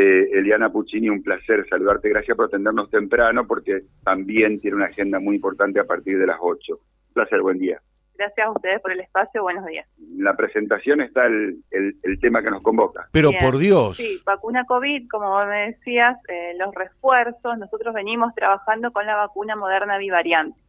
[0.00, 2.08] Eh, Eliana Puccini, un placer saludarte.
[2.08, 6.36] Gracias por atendernos temprano porque también tiene una agenda muy importante a partir de las
[6.40, 6.72] 8.
[6.72, 7.80] Un placer, buen día.
[8.16, 9.88] Gracias a ustedes por el espacio, buenos días.
[9.98, 13.08] En la presentación está el, el, tema que nos convoca.
[13.10, 13.96] Pero por Dios.
[13.96, 19.16] Sí, vacuna COVID, como vos me decías, eh, los refuerzos, nosotros venimos trabajando con la
[19.16, 20.60] vacuna moderna bivariante.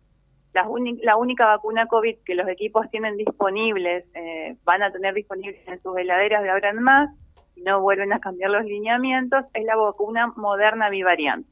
[0.54, 0.68] La,
[1.04, 5.80] la única vacuna COVID que los equipos tienen disponibles, eh, van a tener disponibles en
[5.84, 7.12] sus heladeras de ahora en más,
[7.60, 11.50] y no vuelven a cambiar los lineamientos, es la vacuna moderna bivariante.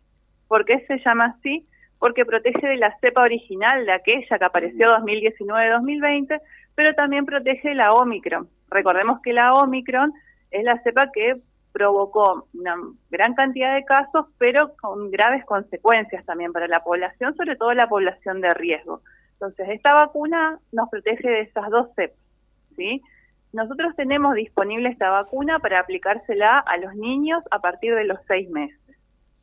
[0.48, 1.68] ¿Por qué se llama así?
[2.00, 6.42] porque protege de la cepa original, de aquella que apareció 2019-2020,
[6.76, 8.48] pero también protege de la Omicron.
[8.70, 10.14] Recordemos que la Omicron
[10.52, 11.38] es la cepa que
[11.72, 12.76] provocó una
[13.10, 17.88] gran cantidad de casos, pero con graves consecuencias también para la población, sobre todo la
[17.88, 19.02] población de riesgo.
[19.34, 22.18] Entonces, esta vacuna nos protege de esas dos cepas,
[22.76, 23.02] ¿sí?
[23.58, 28.48] Nosotros tenemos disponible esta vacuna para aplicársela a los niños a partir de los seis
[28.52, 28.96] meses,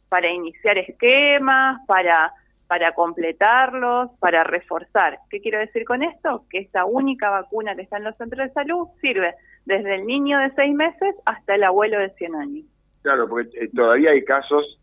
[0.09, 2.33] para iniciar esquemas, para
[2.69, 5.19] para completarlos, para reforzar.
[5.28, 6.44] ¿Qué quiero decir con esto?
[6.48, 10.39] Que esta única vacuna que está en los centros de salud sirve desde el niño
[10.39, 12.64] de seis meses hasta el abuelo de 100 años.
[13.02, 14.80] Claro, porque eh, todavía hay casos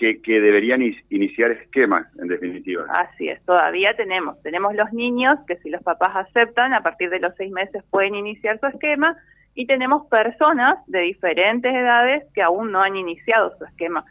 [0.00, 2.86] que, que deberían iniciar esquemas, en definitiva.
[2.88, 4.40] Así es, todavía tenemos.
[4.42, 8.14] Tenemos los niños que si los papás aceptan, a partir de los seis meses pueden
[8.14, 9.14] iniciar su esquema,
[9.54, 14.04] y tenemos personas de diferentes edades que aún no han iniciado su esquema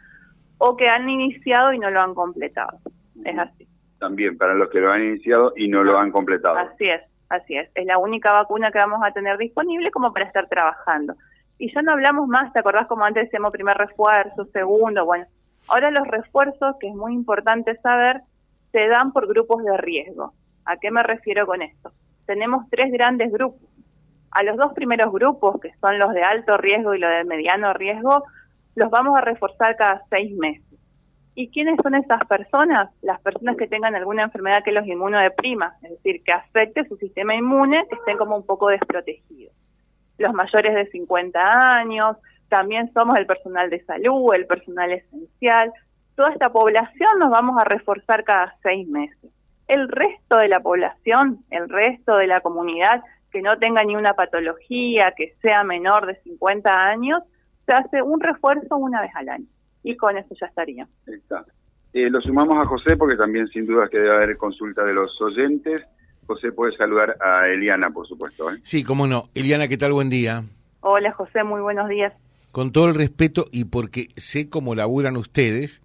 [0.58, 2.78] o que han iniciado y no lo han completado.
[3.24, 3.66] Es así.
[3.98, 6.56] También para los que lo han iniciado y no lo han completado.
[6.56, 7.68] Así es, así es.
[7.74, 11.14] Es la única vacuna que vamos a tener disponible como para estar trabajando.
[11.58, 15.04] Y ya no hablamos más, ¿te acordás como antes decíamos primer refuerzo, segundo?
[15.04, 15.26] Bueno,
[15.68, 18.22] ahora los refuerzos, que es muy importante saber,
[18.72, 20.32] se dan por grupos de riesgo.
[20.64, 21.92] ¿A qué me refiero con esto?
[22.26, 23.68] Tenemos tres grandes grupos.
[24.30, 27.72] A los dos primeros grupos, que son los de alto riesgo y los de mediano
[27.72, 28.22] riesgo,
[28.76, 30.64] los vamos a reforzar cada seis meses.
[31.34, 32.90] ¿Y quiénes son esas personas?
[33.02, 37.34] Las personas que tengan alguna enfermedad que los inmunodeprima, es decir, que afecte su sistema
[37.34, 39.54] inmune, que estén como un poco desprotegidos.
[40.18, 42.16] Los mayores de 50 años,
[42.50, 45.72] también somos el personal de salud, el personal esencial.
[46.16, 49.30] Toda esta población nos vamos a reforzar cada seis meses.
[49.68, 54.14] El resto de la población, el resto de la comunidad que no tenga ni una
[54.14, 57.22] patología, que sea menor de 50 años,
[57.64, 59.46] se hace un refuerzo una vez al año
[59.84, 60.88] y con eso ya estaría.
[61.06, 61.44] Está.
[61.92, 65.20] Eh, lo sumamos a José porque también sin duda que debe haber consulta de los
[65.22, 65.82] oyentes.
[66.26, 68.50] José puede saludar a Eliana, por supuesto.
[68.50, 68.58] ¿eh?
[68.64, 69.28] Sí, cómo no.
[69.36, 69.92] Eliana, ¿qué tal?
[69.92, 70.42] Buen día.
[70.80, 72.12] Hola José, muy buenos días.
[72.52, 75.82] Con todo el respeto y porque sé cómo laburan ustedes,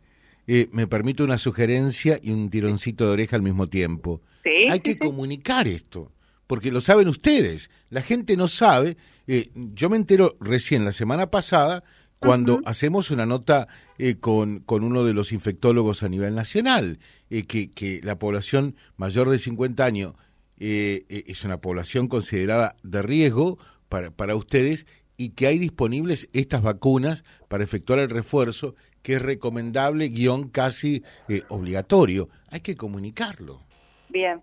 [0.48, 4.22] eh, me permito una sugerencia y un tironcito de oreja al mismo tiempo.
[4.44, 4.70] ¿Sí?
[4.70, 6.12] Hay que comunicar esto
[6.48, 7.70] porque lo saben ustedes.
[7.90, 8.98] La gente no sabe.
[9.28, 11.84] Eh, yo me entero recién la semana pasada
[12.20, 13.68] cuando hacemos una nota
[14.00, 16.98] eh, con, con uno de los infectólogos a nivel nacional,
[17.30, 20.14] eh, que, que la población mayor de 50 años
[20.58, 23.60] es una población considerada de riesgo
[23.90, 24.88] para, para ustedes
[25.18, 31.04] y que hay disponibles estas vacunas para efectuar el refuerzo, que es recomendable, guion casi
[31.50, 32.30] obligatorio.
[32.50, 33.62] Hay que comunicarlo.
[34.10, 34.42] Bien,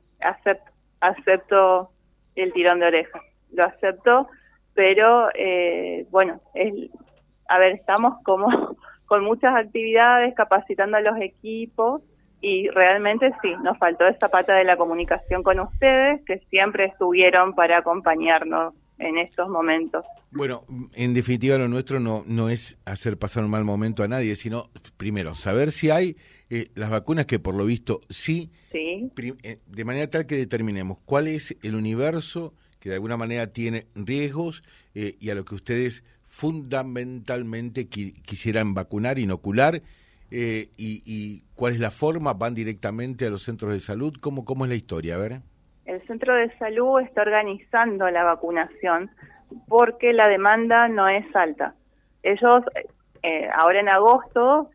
[1.01, 1.91] acepto
[2.35, 3.21] el tirón de oreja,
[3.53, 4.29] lo acepto,
[4.75, 6.73] pero eh, bueno, es,
[7.49, 8.47] a ver, estamos como
[9.07, 12.03] con muchas actividades, capacitando a los equipos
[12.41, 17.55] y realmente sí, nos faltó esa pata de la comunicación con ustedes, que siempre estuvieron
[17.55, 20.05] para acompañarnos en estos momentos.
[20.31, 20.65] Bueno,
[20.95, 24.71] en definitiva lo nuestro no, no es hacer pasar un mal momento a nadie, sino
[24.97, 26.17] primero saber si hay
[26.49, 29.11] eh, las vacunas que por lo visto sí, sí.
[29.43, 33.87] Eh, de manera tal que determinemos cuál es el universo que de alguna manera tiene
[33.95, 34.63] riesgos
[34.95, 39.83] eh, y a lo que ustedes fundamentalmente quisieran vacunar, inocular,
[40.35, 44.65] y, y, cuál es la forma, van directamente a los centros de salud, ¿cómo, cómo
[44.65, 45.17] es la historia?
[45.17, 45.43] A ver
[46.03, 49.11] el centro de salud está organizando la vacunación
[49.69, 51.75] porque la demanda no es alta.
[52.23, 52.65] Ellos,
[53.23, 54.71] eh, ahora en agosto,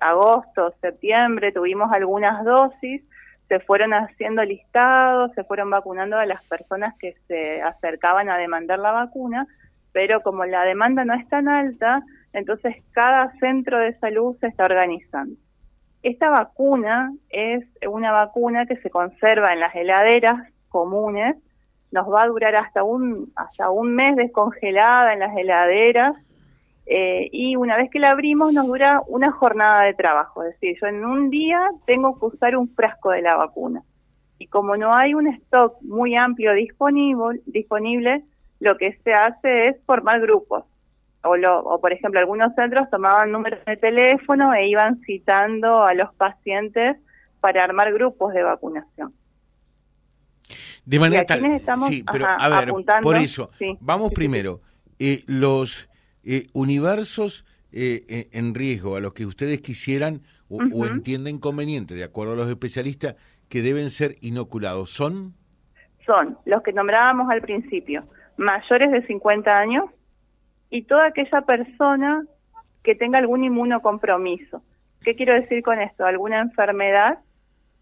[0.00, 3.02] agosto, septiembre, tuvimos algunas dosis,
[3.48, 8.78] se fueron haciendo listados, se fueron vacunando a las personas que se acercaban a demandar
[8.78, 9.46] la vacuna,
[9.92, 12.02] pero como la demanda no es tan alta,
[12.32, 15.34] entonces cada centro de salud se está organizando.
[16.02, 21.36] Esta vacuna es una vacuna que se conserva en las heladeras comunes,
[21.90, 26.16] nos va a durar hasta un, hasta un mes descongelada en las heladeras
[26.86, 30.78] eh, y una vez que la abrimos nos dura una jornada de trabajo, es decir,
[30.80, 33.82] yo en un día tengo que usar un frasco de la vacuna.
[34.38, 38.24] Y como no hay un stock muy amplio disponible, disponible
[38.60, 40.64] lo que se hace es formar grupos
[41.24, 45.94] o, lo, o por ejemplo algunos centros tomaban números de teléfono e iban citando a
[45.94, 46.96] los pacientes
[47.40, 49.12] para armar grupos de vacunación.
[50.88, 51.42] De manera tal,
[51.90, 54.62] sí, pero a ver, por eso, vamos primero,
[54.98, 55.86] eh, los
[56.24, 62.04] eh, universos eh, en riesgo a los que ustedes quisieran o, o entienden conveniente, de
[62.04, 63.16] acuerdo a los especialistas,
[63.50, 65.34] que deben ser inoculados, ¿son?
[66.06, 68.04] Son los que nombrábamos al principio,
[68.38, 69.84] mayores de 50 años
[70.70, 72.24] y toda aquella persona
[72.82, 74.62] que tenga algún inmunocompromiso.
[75.02, 76.06] ¿Qué quiero decir con esto?
[76.06, 77.18] Alguna enfermedad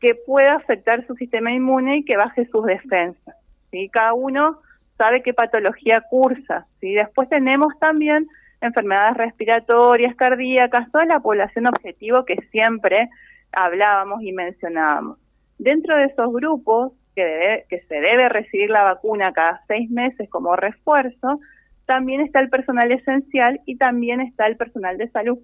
[0.00, 3.36] que pueda afectar su sistema inmune y que baje sus defensas.
[3.70, 3.88] ¿sí?
[3.88, 4.60] Cada uno
[4.98, 6.66] sabe qué patología cursa.
[6.80, 6.94] ¿sí?
[6.94, 8.26] Después tenemos también
[8.60, 13.08] enfermedades respiratorias, cardíacas, toda la población objetivo que siempre
[13.52, 15.18] hablábamos y mencionábamos.
[15.58, 20.28] Dentro de esos grupos, que, debe, que se debe recibir la vacuna cada seis meses
[20.28, 21.40] como refuerzo,
[21.86, 25.38] también está el personal esencial y también está el personal de salud.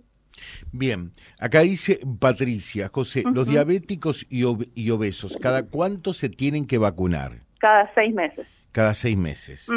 [0.72, 7.32] Bien, acá dice Patricia, José, los diabéticos y, obesos, ¿cada cuánto se tienen que vacunar?
[7.58, 8.46] Cada seis meses.
[8.72, 9.68] Cada seis meses.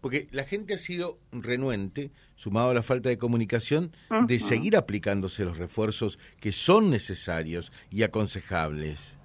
[0.00, 3.92] Porque la gente ha sido renuente, sumado a la falta de comunicación,
[4.26, 9.16] de seguir aplicándose los refuerzos que son necesarios y aconsejables.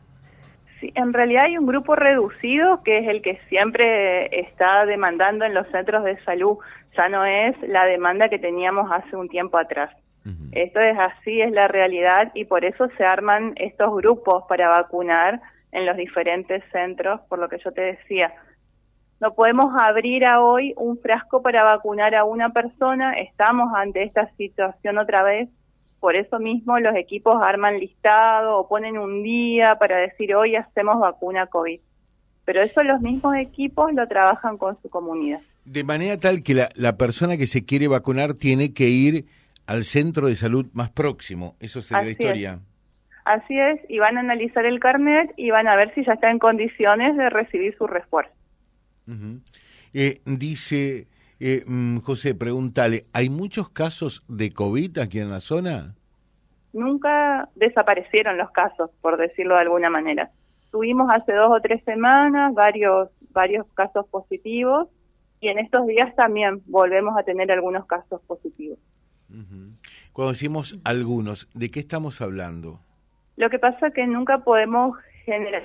[0.79, 5.53] Sí, en realidad hay un grupo reducido que es el que siempre está demandando en
[5.53, 6.57] los centros de salud,
[6.97, 9.95] ya no es la demanda que teníamos hace un tiempo atrás.
[10.53, 15.39] Esto es así, es la realidad y por eso se arman estos grupos para vacunar
[15.71, 18.33] en los diferentes centros, por lo que yo te decía.
[19.19, 24.29] No podemos abrir a hoy un frasco para vacunar a una persona, estamos ante esta
[24.35, 25.49] situación otra vez,
[25.99, 30.99] por eso mismo los equipos arman listado o ponen un día para decir hoy hacemos
[30.99, 31.79] vacuna COVID.
[32.45, 35.39] Pero eso los mismos equipos lo trabajan con su comunidad.
[35.65, 39.25] De manera tal que la, la persona que se quiere vacunar tiene que ir
[39.67, 41.55] al centro de salud más próximo.
[41.59, 42.59] Eso sería la historia.
[43.25, 46.29] Así es, y van a analizar el carnet y van a ver si ya está
[46.29, 48.31] en condiciones de recibir su refuerzo.
[49.93, 51.07] eh, dice
[51.39, 55.95] eh, mm, José, pregúntale, ¿hay muchos casos de COVID aquí en la zona?
[56.71, 60.31] Nunca desaparecieron los casos, por decirlo de alguna manera.
[60.71, 64.87] Tuvimos hace dos o tres semanas varios, varios casos positivos
[65.39, 68.77] y en estos días también volvemos a tener algunos casos positivos.
[70.13, 72.79] Cuando decimos algunos, ¿de qué estamos hablando?
[73.35, 75.63] Lo que pasa es que nunca podemos generar,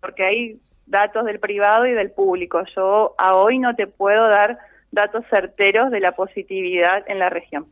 [0.00, 2.62] porque hay datos del privado y del público.
[2.74, 4.58] Yo a hoy no te puedo dar
[4.90, 7.66] datos certeros de la positividad en la región.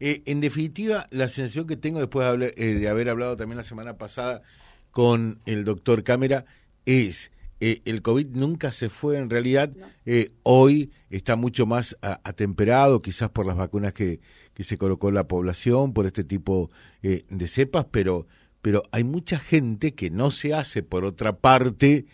[0.00, 3.64] Eh, en definitiva, la sensación que tengo después de, eh, de, haber hablado también la
[3.64, 4.42] semana pasada
[4.90, 6.46] con el doctor Cámara
[6.86, 7.30] es
[7.60, 9.70] eh, el COVID nunca se fue en realidad.
[10.06, 14.20] Eh, hoy está mucho más atemperado, quizás por las vacunas que,
[14.54, 16.70] que, se colocó la población, por este tipo
[17.02, 18.26] eh, de cepas, pero,
[18.62, 22.06] pero hay mucha gente que no se hace, por otra parte,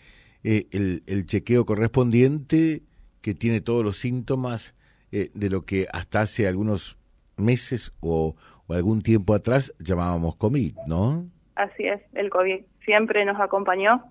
[0.43, 2.83] el, el, chequeo correspondiente,
[3.21, 4.73] que tiene todos los síntomas
[5.11, 6.97] de lo que hasta hace algunos
[7.35, 8.35] meses o,
[8.67, 11.25] o algún tiempo atrás llamábamos COVID, ¿no?
[11.55, 14.03] Así es, el COVID siempre nos acompañó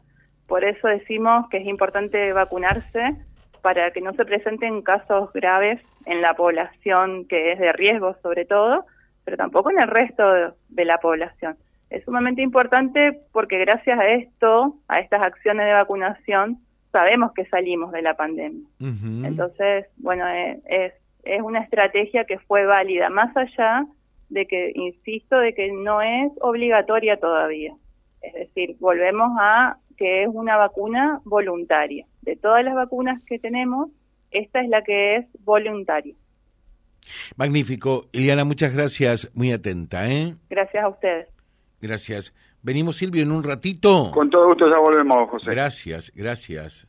[0.47, 3.17] por eso decimos que es importante vacunarse
[3.63, 8.45] para que no se presenten casos graves en la población que es de riesgo sobre
[8.45, 8.85] todo,
[9.25, 11.57] pero tampoco en el resto de, la población.
[11.91, 16.59] Es sumamente importante porque gracias a esto, a estas acciones de vacunación,
[16.93, 18.67] sabemos que salimos de la pandemia.
[18.79, 20.93] Entonces, bueno, es, es,
[21.25, 23.85] es una estrategia que fue válida, más allá
[24.29, 27.75] de que, insisto, de que no es obligatoria todavía.
[28.23, 32.07] Es decir, volvemos a que es una vacuna voluntaria.
[32.23, 33.91] De todas las vacunas que tenemos,
[34.31, 36.15] esta es la que es voluntaria.
[37.37, 38.07] Magnífico.
[38.13, 39.31] Iliana, muchas gracias.
[39.35, 40.35] Muy atenta, ¿eh?
[40.51, 41.29] Gracias a ustedes.
[41.81, 42.35] Gracias.
[42.63, 44.11] Venimos, Silvio, en un ratito.
[44.13, 45.51] Con todo gusto ya volvemos, José.
[45.51, 46.89] Gracias, gracias